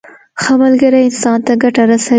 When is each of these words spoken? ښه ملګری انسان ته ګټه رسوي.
ښه 0.41 0.53
ملګری 0.63 0.99
انسان 1.07 1.37
ته 1.45 1.53
ګټه 1.63 1.83
رسوي. 1.89 2.09